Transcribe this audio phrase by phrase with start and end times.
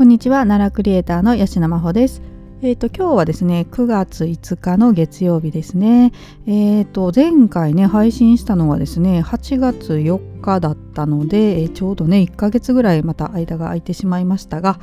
[0.00, 2.22] こんにちは奈良クリエイターの吉野真帆です
[2.62, 6.12] えーと、今日はですね9月5日の月曜日ですね。
[6.46, 14.80] えーと、前回ね配信したのはですね8月4日だったので、えー、ちょうどね1ヶ月ぐらいまた間が空いてしまいましたが、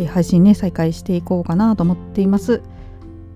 [0.00, 2.60] えー、配信ね再開していこうかなと思っています。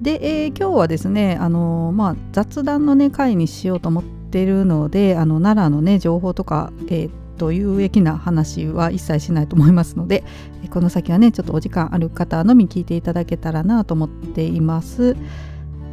[0.03, 10.25] で、えー、今日はですねあのまあ、雑談のね回にしようと思ってるのであの奈良のね情報とか、えーと有益な話は一切しないと思いますので
[10.69, 15.17] この先はねちょっとお時間ある方のみ聞いていただけたらなと思っています。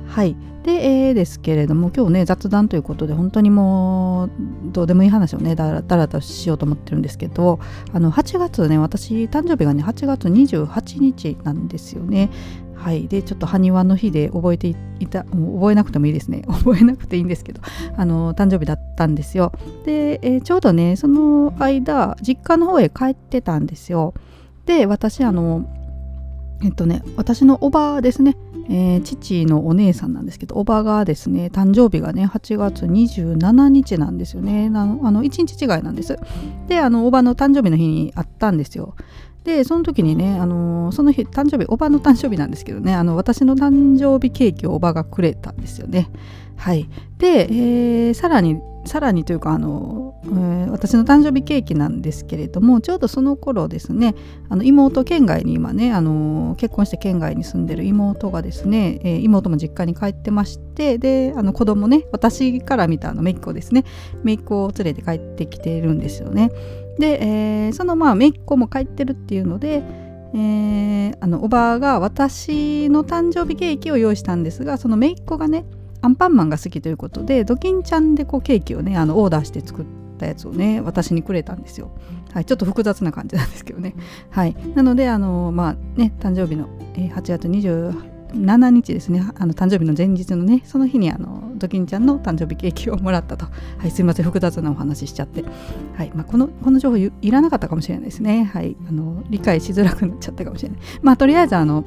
[0.07, 4.29] はいで、えー、ですけれども今日ね雑談ということで本当にもう
[4.73, 7.59] どうでもいい話をねだらだらとしようと思ってるんですけど
[7.93, 12.29] あの8月ね私誕生日がね8月28日なんですよね。
[12.77, 14.67] はい、でちょっと埴輪の日で覚えて
[14.99, 16.43] いた覚えなくてもいいですね。
[16.47, 17.61] 覚えなくていいんですけど
[17.95, 19.51] あの誕生日だったんですよ。
[19.85, 24.13] で、えー、ちょうどねその間実家の方へ帰ってたんですよ。
[24.65, 25.65] で私あの
[26.63, 28.35] えっとね私のおばですね、
[28.69, 34.67] えー、父のお姉さんなんですけどおばがですね誕生日がね8月27日なんですよね。
[34.67, 36.17] あのあの1日違いなんです。
[36.67, 38.95] であのおばの誕生日の日にあったんですよ。
[39.47, 46.09] でその時にね、あの、その日誕生日おばの誕生日なんですけどねあの私の誕生日ケーキをおばがくれたんですよね。
[46.55, 54.15] はい、で、えー、さらにさらにというかあの、えー、私の誕生日ケーキなんですけれどもちょうどその頃ですね
[54.49, 63.83] あの妹県外に今ねあの結婚して県外に住んでる妹がですね、えー、妹も実家に帰ってましてであの子供ね私から見たあの姪っ子ですね
[64.23, 66.51] 姪っ子を連れて帰ってきているんですよね。
[66.99, 69.83] で、えー、そのまあ姪っ子も帰ってるっていうので、
[70.33, 75.65] えー、あのおばあが私の誕生日ケーキを用意したんですがその姪っ子がね
[76.01, 79.85] アンパンマンが好きということでドキンちゃんでこうケーキをねあのオーダーして作っ
[80.19, 81.91] たやつをね私にくれたんですよ。
[82.33, 83.95] はい、ちょっと複雑な感じなんですけどね。
[84.29, 93.45] はい、なのであのまあね誕生日の、8月28 7日ですねあの誕生日の前日のねその日にあのドキンちゃんの誕生日ケーキをもらったと。
[93.77, 95.43] はいすいません複雑なお話ししちゃって。
[95.95, 98.45] はいまあ、このこの情報いらなかったかもしれないですね。
[98.45, 100.79] はいあの理解しづらくなっちゃったかもしれない。
[101.01, 101.83] まあとりあえずあの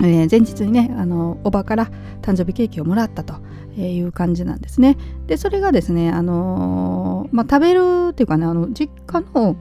[0.00, 1.90] えー、前日にねあのおばから
[2.22, 3.34] 誕生日ケーキをもらったと
[3.76, 4.96] いう感じなんですね。
[5.26, 9.56] でそれがですね、あの、まあ、食べるっていうかねあの実家の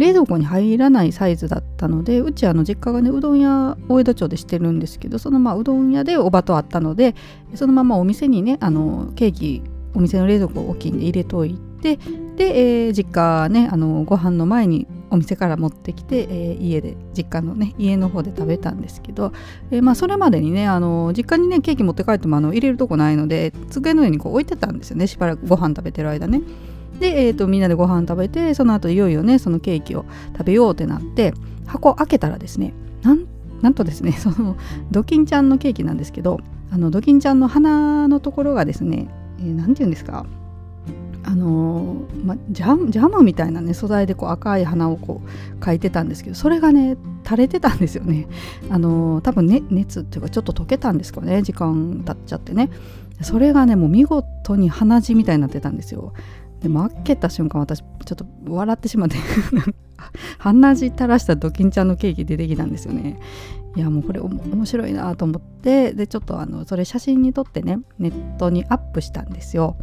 [0.00, 7.14] 冷蔵庫に入らないサイズだったのでうちあの実家がねうどん屋大江戸町でしてるんですけどそのまあうどん屋でおばと会ったので
[7.54, 9.62] そのままお店にねあのケーキ
[9.94, 11.98] お店の冷蔵庫を大きいんで入れといて
[12.36, 19.32] で、えー、実家ねあのご飯の前にお店から持ってきて、えー、家で実家のね家の方で食べたんですけど、
[19.70, 26.40] えー、まあそれまでにねあの実家にねケーキ持って帰ってもあの入れるとこないので机の上にこう置いてたんですよねしばらくご飯食べてる間ね。
[27.00, 31.34] で、えーと、みんなでご飯食べてその後いよいよねそのケーキを食べようってなって
[31.66, 33.26] 箱開けたらですねなん
[33.62, 34.56] なんとですね その
[34.90, 36.40] ドキンちゃんのケーキなんですけど
[36.70, 39.08] あのドキンちゃんの鼻のところがですね
[39.38, 40.26] 何、えー、て言うんですか
[41.22, 48.26] あのー、ま、ジャムジャムみたいなね素材でこう赤い花をこう描いてたんですけどそれがね垂れてたんですよね。
[48.70, 52.70] あのー、多分ね熱っていうかちょっと溶けたんですかね時間経っちゃってね。
[53.22, 56.14] それがねもう見事に鼻血みたいになってたんですよ。
[56.60, 59.16] でも開けた瞬間私ちょっと笑ってしまって
[60.38, 63.18] 鼻血垂らしたドキンちゃんのケーキ出てきたんですよね。
[63.76, 69.76] いやもうこれ面白いなと思ってでちょっとあのそれ写真に撮ってねネットにアップしたんですよ。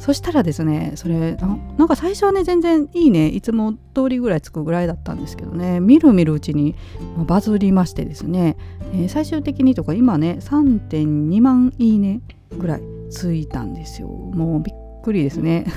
[0.00, 6.74] そしたらですねそれなんか最初はね全然いいねいつも通りぐらいつくぐらいだったんですけどねみるみるうちに
[7.26, 8.56] バズりましてですね、
[8.94, 12.22] えー、最終的にとか今ね3.2万いいね
[12.58, 14.08] ぐらいついたんですよ。
[14.08, 15.66] もうびっくりですね。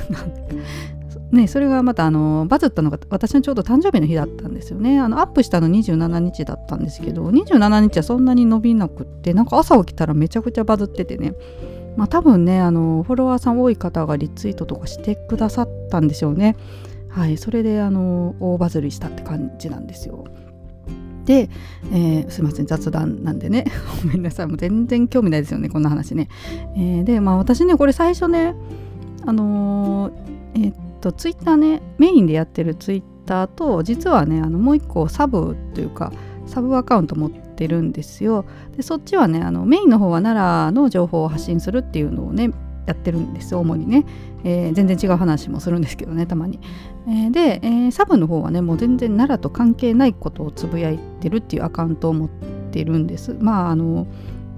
[1.32, 5.00] ね、それがまたあのバズったのが私のちょうど誕生日の日だったんですよね。
[5.00, 11.34] あのアップしたの27日だったんですけど27日はそんなに伸びなくってなんか朝起きたらめちゃくちゃバズっててね。
[11.98, 16.56] まあ多分ねあのフォロワーさん多い方がリツイートとかしてくださったんでしょうね。
[17.10, 20.26] はいそれであの大バズりしたって感じなんですよ。
[21.26, 21.50] で、
[21.92, 23.66] えー、すいません雑談なんでね。
[24.04, 24.48] ごめんなさい。
[24.48, 26.28] もう全然興味ないですよねこんな話ね、
[26.76, 28.56] えー、でまあ私ねこれ最初ね
[29.26, 36.12] あのー、え、っとツイッターねメインでやってるツイッターと実はねあのもう一個サブというか
[36.46, 38.46] サブアカウント持ってるんですよ。
[38.76, 42.52] でそっちはねあのメインの方は奈良の情報を発信するっていうのをね
[42.86, 44.06] やってるんです主にね、
[44.44, 46.60] えー、全然違う話もするんですけどねたまに、
[47.08, 52.30] えー、で、えー、サブの方はねもう全然奈良と関係ないことをつぶやいてるっていうアカウントを持っ
[52.72, 53.36] てるんです。
[53.40, 54.08] まああの、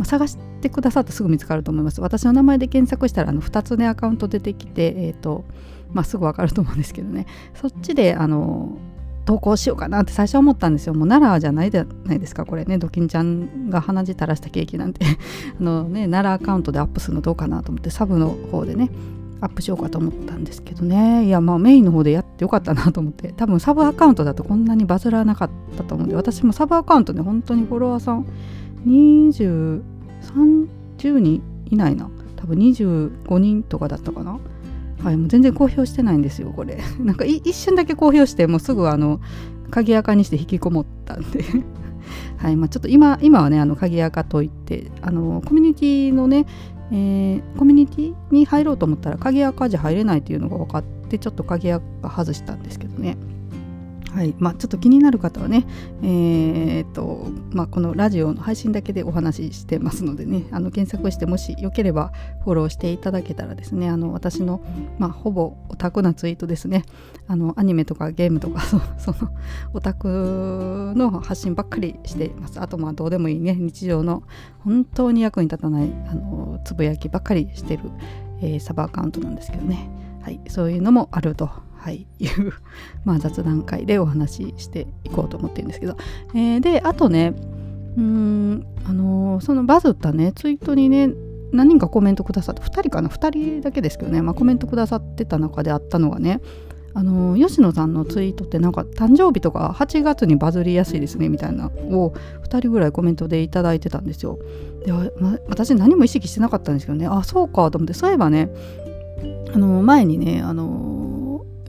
[0.03, 2.01] 探しててくださってすぐ見つかると思います。
[2.01, 5.45] 私の名前で検索したらあの2つねアカウント出てきて、えーと
[5.93, 7.27] まあ、すぐ分かると思うんですけどね。
[7.53, 8.77] そっちであの
[9.25, 10.93] 投稿しようかなって最初思ったんですよ。
[10.93, 12.77] もう奈良じゃないじゃないですかこれね。
[12.79, 15.05] ドキンちゃんが鼻血垂らしたケーキなんて。
[15.59, 18.89] あのね奈良アカウントでアップするのどうかなと思ってサブの方でね
[19.41, 21.25] アップしようかと思ったんですけどね。
[21.25, 23.33] いやまあメインの方でやってよかったなと思って。
[23.37, 28.25] 多分サブアカウントだとこんなにバズらなかったと思うんで私もサブアカウントで本当にフォロワーさん
[30.33, 34.39] 30人いないな多分25人とかだったかな。
[35.03, 36.81] はいもう全然公表してないんですよこれ。
[36.99, 39.19] なんか一瞬だけ公表してもうすぐあの
[39.69, 41.43] 鍵垢にして引きこもったんで。
[42.37, 46.45] はいまあ、ちょっと今今はねあの鍵垢といってあのコミュニティのね
[46.91, 53.17] えー、コミュニティに入ろうと思ったら鍵垢じゃ入れないっていうのが分かってちょっと鍵垢外したんですけどね。
[54.15, 54.33] はい。
[54.39, 55.65] まあ、ちょっと気になる方はね、
[56.01, 62.13] えーとまあ、このラジオの配信だけでお話ししてますのでねあの検索してもしよければ
[62.45, 64.61] フォローしていただけたらですねあの私の、
[64.99, 66.85] まあ、ほぼオタクなツイートですね。
[67.27, 68.61] あのアニメとかゲームとか
[68.97, 69.17] その
[69.73, 72.61] オタクの発信ばっかりしています。
[72.61, 74.23] あとまあどうでもいいね日常の
[74.59, 77.83] 本当に役に立たないあのつぶやきばっかりしてる、
[78.41, 79.89] えー、サブアカウントなんですけどね、
[80.21, 81.49] はい、そういうのもあると
[81.85, 82.51] はい、いう
[83.03, 85.95] まあ、雑談会でお話ししていこうと思ってるんですけど、
[86.33, 87.35] えー、であとね
[87.95, 91.11] うんあのー、そのバズったねツイートにね
[91.51, 93.29] 何人かコメントくださって2人かな？2
[93.59, 96.41] 人だけですけどね、まあ、コメントくださってた中であったのがね
[96.95, 102.15] あの吉野さんのツイートってなんか誕生日とか8月にバズりやすいですねみたいなを
[102.49, 104.39] 2人ぐらいコメントで頂いてたんですよ。
[104.83, 107.05] で、ま、私何も意識してなかったんですけどね。
[107.05, 107.93] あそうかと思って。
[107.93, 108.49] そういえばね
[109.53, 110.94] あの前にねあの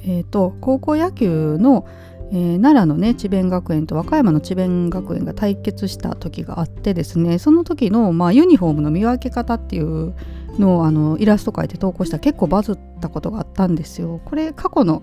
[0.06, 1.87] えーと、高校野球の、
[2.32, 10.14] えー、奈良のね智弁学園と和歌山の智弁学園が対決した時があってですねその時の、まあ、ユニフォームの見分け方っていう
[10.58, 14.20] のをあのイラスト描いて投稿した結構バズったことがあったんですよ。
[14.25, 15.03] これ過去の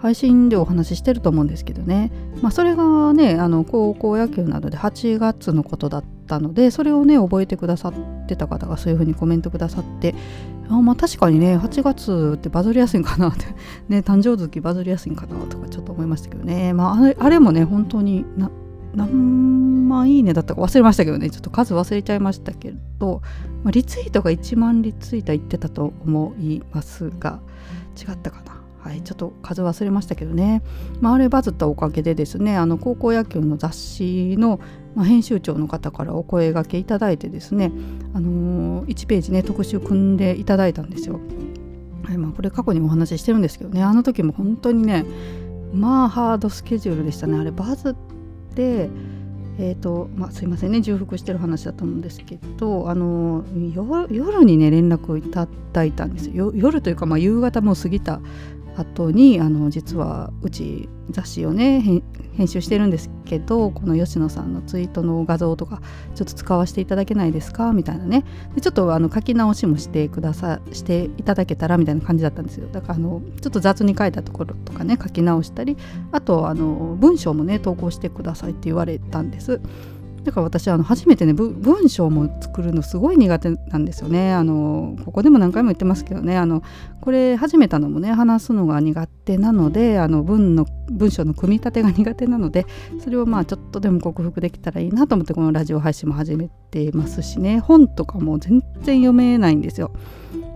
[0.00, 2.10] 配信でお話ししてると思うんですけどね、
[2.42, 10.14] まあ、それがねあの高校野球などで8月のことだったたのでそれをね覚えてくださってた方がそういうふうにコメントくださって
[10.68, 13.46] あまあ確かにね8月ってバズりやすいんかなって
[13.88, 16.72] ね誕生月バズりやすいんかなとかちょっと思いましたけどね。
[16.74, 18.50] まああれあれもね本当にな
[18.94, 21.30] 何万いいねだったか忘れましたけどね。
[21.30, 23.22] ちょっと数忘れちゃいましたけど、
[23.62, 27.40] まあ、リツイートが1万リツイートいってたと思いますが
[27.96, 28.67] 違ったかな。
[28.88, 30.62] はい、ちょっと数忘れましたけどね、
[31.02, 34.60] まあ、あれバズったおかげでですねあの高校野球の雑誌の、
[34.94, 37.70] まあ、編集長の方からお声がけいただいてですね、
[38.14, 41.20] あのー、1ページね特集組んでいただいたんですよ。
[42.02, 45.04] はいまあ、これ過去にもお話ししてるんですけどねあの時も本当にね
[45.74, 47.38] まあハードスケジュールでしたね。
[47.38, 47.94] あれバズっ
[48.54, 48.88] て
[49.60, 53.44] えーとまあ、すいませんね重複してる話だと思うんですけどあの
[54.08, 56.52] 夜にね連絡をいただいたんですよ。
[56.54, 58.20] 夜というか、まあ、夕方も過ぎた
[58.78, 62.02] 後にあの実はうち雑誌をね
[62.34, 65.82] 編集してるんですけどこの吉野さんのツイートの画像とか
[66.14, 67.72] ちょっと使わせていただけないですか？
[67.72, 68.24] みたいなね。
[68.54, 72.68] でちょっとあの書き直しもしてくださしていただけたらみたいな感じだったんですよ。
[72.70, 75.76] だからあのちょっと雑に書いたところとかね書き直したり
[76.12, 79.60] あとあの文章もね投稿してくださいって言われたんです。
[80.28, 84.34] だから私あの初めてね文章も作るのすごい苦手なんですよね。
[84.34, 86.36] あのここでも何回も言ってますけどね。
[86.36, 86.62] あの
[87.00, 92.66] これ始めたのもね話すのが苦手なのであの文の文章の組み立てが苦手なので
[93.02, 97.58] それをまあちょっとでも克服できたらいいなと思ってこのラジオ配信も始めてますしね。
[97.60, 99.92] 本とかも全然読めないんですよ。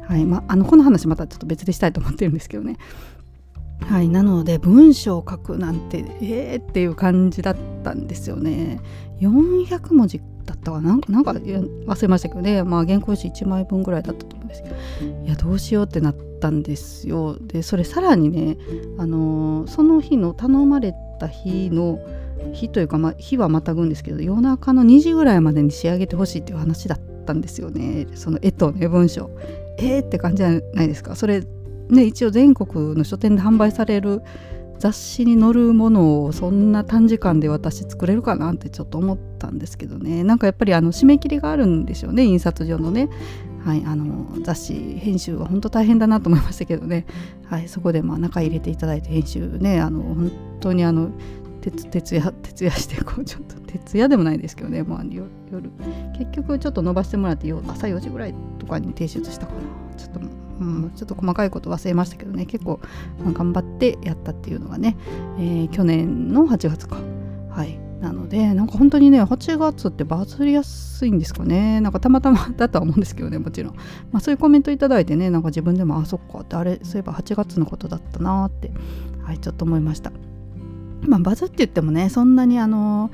[0.07, 0.26] はい。
[0.26, 2.76] まあ、のこの話またちょっと別でしたいと思ってるんですけどね。
[3.89, 8.81] はい、なので文章を書くなんてえーっていう感じだったんですよね。
[9.21, 10.99] 400文字だったかな？
[11.09, 14.75] なんか忘れましたけどね、まあ、原稿紙1枚分ぐらいだったと思うんですけど
[15.25, 17.37] いやどうしようってなったんですよ。
[17.41, 18.57] でそれさらにね、
[18.99, 22.01] あのー、その日の頼まれた日の
[22.53, 29.31] 日というか、まあ、日はまたぐんですけど夜中の2時ぐらいまでに仕上げてほしいっていう話だったんですよねその絵とね文章。
[29.79, 31.15] えーって感じじゃないですか。
[31.15, 31.43] それ
[31.89, 34.23] ね、一応全国の書店で販売される
[34.83, 40.25] 雑誌に載るものをそんな短時間で私作れるかなってちょっと思ったんですけどね。
[40.25, 43.09] なんかやっぱりあの締め切りがあるんでしょうね印刷所のね、
[43.65, 47.07] はい、あの雑誌編集は本当大変だなと思いましたけどね、
[47.47, 51.12] はい、そこでまあ中入れていただいて編集ねあの本当にあの
[51.71, 55.31] 徹夜徹夜してこうちょっと徹夜でもないですけどね、まあ、夜。
[56.19, 59.61] 結局ちょっと伸ばしてもらって朝4時ぐらいとかに提出したかな。
[59.97, 60.21] ちょっと
[60.61, 62.47] うん、ちょっと細かいこと忘れましたけどね。
[62.47, 62.81] 結構、
[63.23, 64.97] まあ、頑張ってやったっていうのがね、
[65.38, 66.97] えー、去年の8月か。
[67.50, 67.78] はい。
[68.00, 71.81] なのでなんか本当にね8月ってバズりやすいんですかね。
[71.81, 73.75] なんかたまたまだとは思うんですけどねもちろん、
[74.11, 76.40] まあ、そういうコメントいただいてねなんか自分でもあそっか。
[76.40, 78.73] ってあれそういえば8月のことだったなって。
[79.23, 80.12] はいちょっと思いました。
[81.03, 83.11] まあバズって言ってもねそんなにあの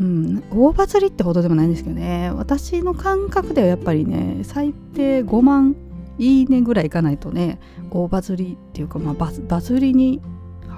[0.00, 2.32] うん、大バズりってほどでもないんですけどね。
[2.34, 5.76] 私の感覚ではやっぱりね最低5万
[6.18, 10.20] いいねぐらいいかないとね大バズりっていうか、まあ、バズバズりに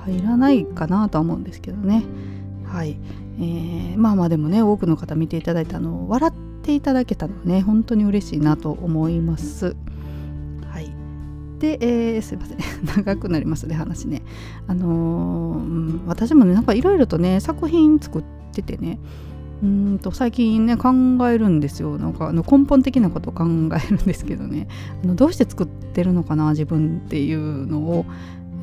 [0.05, 2.05] 入らないかなとは思うんですけどね。
[2.67, 2.99] はい、
[3.39, 9.77] えー、まあまあでもね多くの方見ていただいたのを笑っていただけたのね本当に嬉しいなと思います。
[11.59, 12.59] で、えー、すいません。
[12.97, 14.23] 長くなりますね話ね。
[14.67, 18.99] あのー、うん、私もねなんかいろいろとね作品作っててね
[19.63, 20.93] うんと最近ね考
[21.29, 21.99] えるんですよ。
[21.99, 24.69] なんかあの根本的なことを考えるんですけどね。
[25.03, 28.07] あのどうして作ってるのかな自分っていうのを。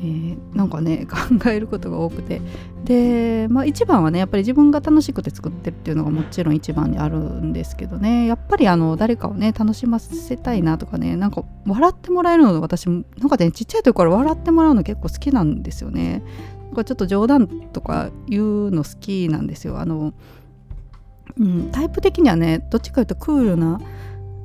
[0.02, 1.06] えー、なんかね
[1.40, 2.42] 考えることが多くて
[2.84, 16.22] で、まあ、一番はねやっぱり自分が楽しくて作ってるっていうのがもちろん一番にあるんですけどねやっぱりあの誰かをね楽しませたいなとかねなんか笑ってもらえるの私なんかねちっちゃい時から笑ってもらうの結構好きなんですよね。
[16.66, 19.78] なんかちょっと冗談とか言うの好きなんですよ。
[19.78, 20.14] あの
[21.38, 23.80] うん、タイプ的にはねどっちかというとクールな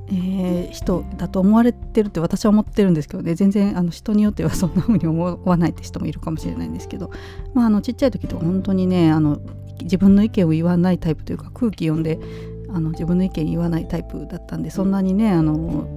[0.09, 3.35] えー、人だと思われてるって私は思ってるんですけどね。
[3.35, 7.11] 全然あの人によっては そんな風に思わないって人もいるかもしれないんですけど、
[7.53, 9.39] まあ、あのちっちゃい時とか本当にねあの
[9.81, 12.19] 自分の意見を言わないタイプというか空気読んで
[12.69, 15.87] あの自分の意見言わないタイプだったんでそんなにねあの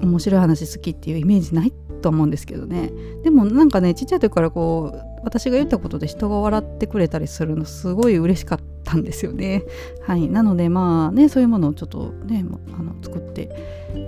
[0.00, 1.72] 面白い話好きっていうイメージない
[2.02, 2.92] と思うんですけどね。
[3.24, 8.75] でもなんかねちっちゃい時からこう私が言ったことで人が笑ってくれたりするのすごい嬉しかった。
[8.86, 9.64] たんですよね。
[10.06, 12.44] はい、なのでまあねそういうものをちょっとね
[12.78, 13.50] あの作って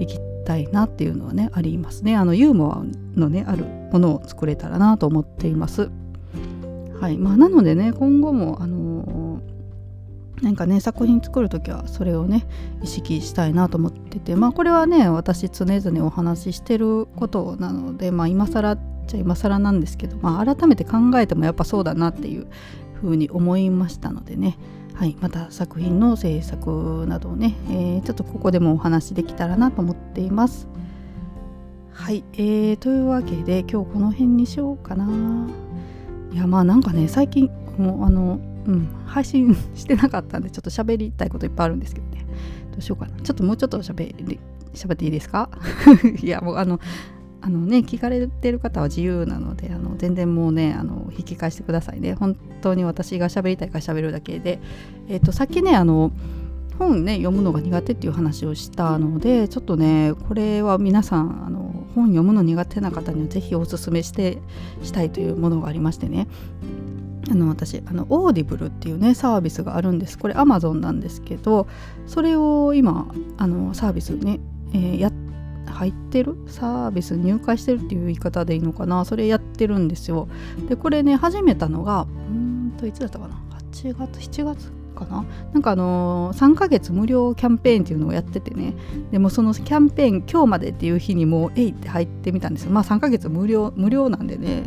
[0.00, 2.16] いきたいなっていうのはねありますね。
[2.16, 2.84] あのユーモア
[3.18, 5.90] のねあるものを作れたらなと思っています。
[7.00, 9.40] はいまあ、なのでね今後もあの
[10.42, 12.46] なんかね作品作る時はそれをね
[12.82, 22.46] 意識したいなと思っててまあこれはね私常々お話ししてることなのでまあ今更っちゃ今更なんですけど、まあ、改めて考えてもやっぱそうだなっていう
[23.00, 24.58] ふうに思いましたのでね
[24.98, 30.66] はい、また作品の制作などをね、えー、ちょっとここでもお話できたらなと思っています。
[31.92, 35.48] はい、えー、というわけで今日この辺にしようかな。
[36.32, 42.26] いやまあなんかね最近もうあのうん配信してなかったんでちょっと喋りたいこといっぱいあるんですけどね
[42.72, 44.40] どうしようかなちょっともうちょっと喋り
[44.74, 45.48] 喋っていいですか？
[46.20, 46.80] いやもうあの
[47.48, 52.12] あのね聞かれてる方は自由なのであの全然もうねあの引き返してくださいね。
[52.12, 54.58] 本当に私が喋りたいから喋るだけで、
[55.08, 56.12] えーと、さっきねあの
[56.78, 64.36] 本ね読むのが苦手っていう話をしたのでちょっとねこれは皆さんあの本読むの苦手な方には是非おすすめして
[64.82, 66.28] したいというものがありましてね。
[67.30, 70.18] あの私あの Audible っていうねサービスがあるんです。
[70.18, 71.66] これアマゾンなんですけど
[72.06, 73.06] それを今
[73.38, 74.38] あのサービスね、
[74.74, 75.27] えー、やって
[75.70, 76.36] 入ってる？
[76.46, 79.04] サービス入会してるっていう言い方でいいのかな？
[79.04, 80.28] それやってるんですよ。
[80.68, 83.40] でこれね始めたのがうんといつだったかな
[83.72, 84.77] ？8月？7月？
[84.98, 85.24] かな？
[85.52, 88.74] なんかあのー、3ヶ月無料キャンペーンっていうのをやっててね。
[89.10, 92.70] でもそのキャンペーン今日までっていう日にもうえいって入ってみたんですよ。
[92.70, 94.64] まあ3ヶ月無料無料なんでね。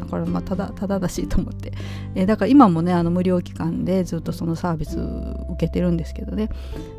[0.00, 1.72] だからまあただただだしと思って、
[2.14, 6.48] えー、だから今もねあの無料期間でずっとそのサービス受けてるんですけどね。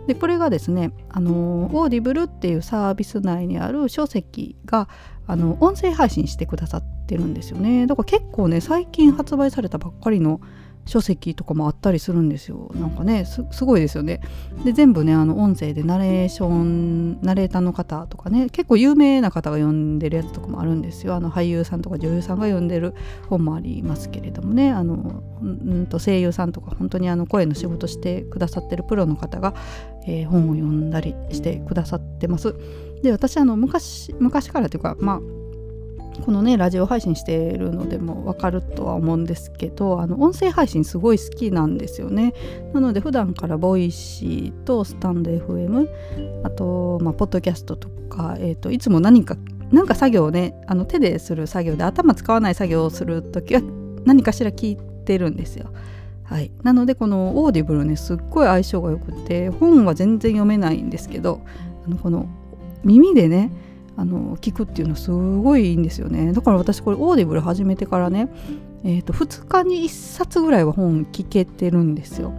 [0.08, 4.90] でこれがですねあのー、 Audible っていうサービス内にある書籍が
[5.25, 7.88] あの音声配信してくださってるんですよね。
[7.88, 10.42] だから結構ね最近発売されたばっかりの
[10.86, 12.72] 書籍とかもあったりするんですよ。
[12.75, 14.20] なんかねすごいですよね。
[14.63, 21.16] で全部ねあの音声でナレーションナレーターの方とかね結構有名な方が読んでるやつとかもあるんですよ。
[21.16, 22.94] あの俳優さんとか女優さんが読んでる
[23.30, 24.72] 本もありますけれどもね。
[24.72, 29.54] あのうんと声優さんとか本当にあの声の仕事してくださってるプロの方が、
[30.06, 32.56] えー、本を読んだりしてくださってます。
[33.02, 35.43] で私あの昔昔からというかまあ
[36.22, 42.34] このねラジオ配信しているのでも分かるとは思うんですけどあの音声配信すごい好きなんですよね。
[42.74, 45.88] なので普段からボイシーとスタンド FM
[46.43, 49.36] あと、まあ、ポッドキャストとか、えーと、いつも何か
[49.72, 53.62] 何か作業をねあの手でする作業で頭使わない作業をする時は
[54.05, 55.72] 何かしら聞いてるんですよ。
[56.24, 61.41] はい、なのでこの Audible ねすっごい相性が良くて本は全然読めないんですけど
[61.86, 62.27] あのこの
[62.84, 63.51] 耳でね
[63.96, 66.34] あの聞くっていうのすごいいいんですよね。
[66.34, 68.30] だから私これ Audible 始めてからね、
[68.84, 72.34] えー、と2日に1冊ぐらいは本聞けてるんですよ。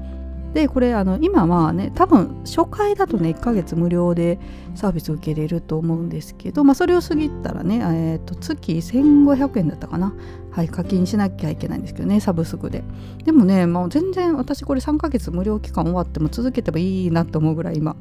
[0.55, 4.39] でこれあの今はね多分初回だとね1ヶ月無料で
[4.77, 10.15] サービス受けれると思うんですけど、まあ、それを過ぎたらね、えー、と月1500円だったかな。
[10.53, 12.85] はい課金しなきゃいけないんですけどねサブスクで。
[13.25, 17.97] でもね、まあ、全然私これ3ヶ月無料期間終わっても続けてもいいなと思うぐらい今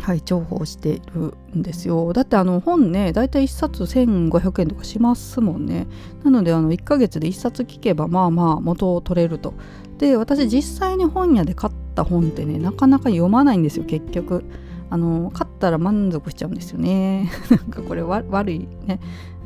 [0.00, 2.12] はい重宝してるんですよ。
[2.12, 5.86] だってあの本ねだいたい1冊1500円とかしますもんね。
[6.24, 9.54] なのであの1ヶ月で1冊聞けばまあまあ元を取れると。
[9.98, 14.44] で私実際に本屋で買った本ってねなかなか読まないんですよ結局。
[14.92, 17.30] あの買ったら満足しちゃうんですよね。
[17.48, 18.98] なんかこれ悪いね、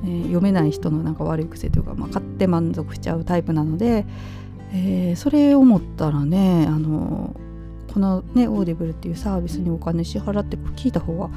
[0.02, 4.06] えー、読めない人のなんか悪い癖というか、まあ、買って満足しちゃうタイプなので、
[4.72, 7.36] えー、それ思ったらねあの
[7.92, 11.30] このね Audible っていうサービスにお金支払って聞いた方が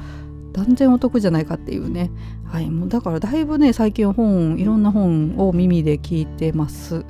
[0.52, 2.10] 断然お得じゃないかっていうね、
[2.44, 7.04] はい、もうだからだいぶね最近本いろんな本を耳で聞いてます。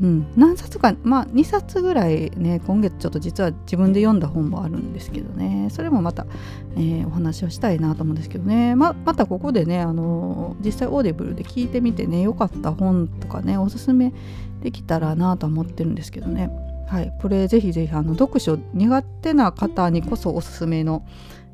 [0.00, 5.68] うん、何冊かまあ2冊ぐらいね今月ちょっと実は自分で読んだ本もあるんですけどね。
[5.70, 6.26] それもまた、
[6.74, 8.74] えー、お話をしたいなと思うんですけどね。
[8.74, 14.12] ままたここでねあの実際 Audible で聞いてみてね良かった本とかねおすすめ
[14.62, 16.50] できたらなと思ってるんですけどね。
[16.92, 21.06] はい、これぜひぜひあの読書苦手な方にこそおすすめの、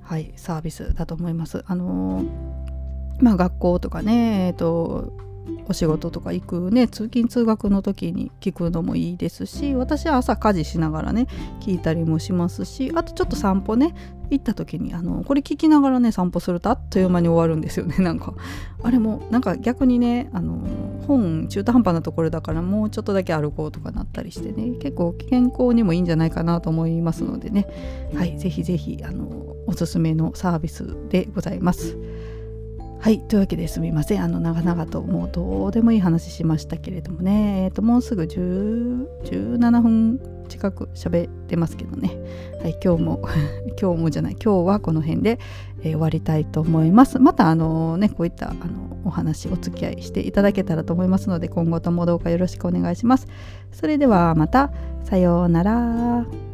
[0.03, 1.63] はい、サービスだと思います。
[1.69, 2.27] あのー、
[3.21, 5.13] まあ、学校とかね、えーと
[5.69, 11.27] お仕事とか行くね通勤通学の時に聞くのもいいですし私は朝家事しながらね
[11.61, 13.95] 聞いたりもしますしあとちょっと散歩ね
[14.31, 18.35] 行った時にあのこれ聞きながらね散歩するとあっという間に終わるんですよね なんか
[18.83, 20.59] あれもなんか逆にねあの
[21.07, 27.67] 本中途半端なところだからもうちょっとだけ歩こうとかなったりしてね結構健康にもいいんじゃないかなと思いますのでね
[28.15, 29.29] はいぜひぜひあの
[29.67, 31.97] おすすめのサービスでございます。
[33.01, 34.25] はいというわけですみません。
[34.25, 37.65] あの長々ともうどうでもいい話しましたけれどもね。
[37.65, 42.19] え、ー、ともうすぐ17分近く喋ってますけどね。
[42.61, 43.23] はい今日も
[43.81, 45.39] 今日もじゃない今日はこの辺で、
[45.83, 47.21] えー、終わりたいと思います。
[47.21, 53.29] またあのねこういったあのお話お付き合いしていただけたらと思いますので今後ともどうかよろしくお願いします。
[53.71, 54.73] それではまた。
[55.05, 56.48] さようなら。